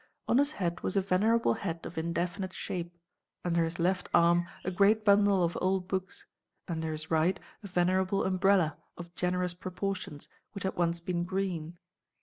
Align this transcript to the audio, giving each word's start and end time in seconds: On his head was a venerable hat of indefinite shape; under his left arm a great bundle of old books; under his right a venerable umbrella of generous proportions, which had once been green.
On 0.27 0.39
his 0.39 0.53
head 0.53 0.81
was 0.81 0.97
a 0.97 1.01
venerable 1.01 1.53
hat 1.53 1.85
of 1.85 1.95
indefinite 1.95 2.53
shape; 2.53 2.97
under 3.45 3.63
his 3.63 3.77
left 3.77 4.09
arm 4.15 4.47
a 4.65 4.71
great 4.71 5.05
bundle 5.05 5.43
of 5.43 5.55
old 5.61 5.87
books; 5.87 6.25
under 6.67 6.91
his 6.91 7.11
right 7.11 7.39
a 7.61 7.67
venerable 7.67 8.23
umbrella 8.25 8.77
of 8.97 9.13
generous 9.13 9.53
proportions, 9.53 10.27
which 10.53 10.63
had 10.63 10.75
once 10.75 10.99
been 10.99 11.23
green. 11.23 11.77